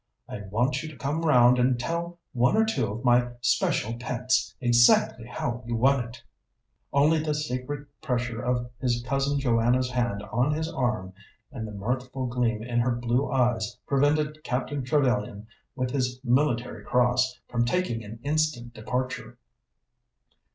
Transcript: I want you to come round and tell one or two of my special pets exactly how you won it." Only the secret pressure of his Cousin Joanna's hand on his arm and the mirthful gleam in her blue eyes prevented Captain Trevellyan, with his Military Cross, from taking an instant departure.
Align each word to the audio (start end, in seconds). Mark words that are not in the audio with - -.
I 0.27 0.39
want 0.49 0.81
you 0.81 0.89
to 0.89 0.97
come 0.97 1.21
round 1.21 1.59
and 1.59 1.79
tell 1.79 2.17
one 2.33 2.57
or 2.57 2.65
two 2.65 2.91
of 2.91 3.05
my 3.05 3.33
special 3.39 3.99
pets 3.99 4.55
exactly 4.59 5.27
how 5.27 5.61
you 5.67 5.75
won 5.75 6.03
it." 6.05 6.23
Only 6.91 7.19
the 7.19 7.35
secret 7.35 7.87
pressure 8.01 8.41
of 8.41 8.71
his 8.79 9.03
Cousin 9.07 9.39
Joanna's 9.39 9.91
hand 9.91 10.23
on 10.31 10.55
his 10.55 10.67
arm 10.67 11.13
and 11.51 11.67
the 11.67 11.71
mirthful 11.71 12.25
gleam 12.25 12.63
in 12.63 12.79
her 12.79 12.95
blue 12.95 13.31
eyes 13.31 13.77
prevented 13.85 14.43
Captain 14.43 14.83
Trevellyan, 14.83 15.45
with 15.75 15.91
his 15.91 16.19
Military 16.23 16.83
Cross, 16.83 17.39
from 17.47 17.63
taking 17.63 18.03
an 18.03 18.17
instant 18.23 18.73
departure. 18.73 19.37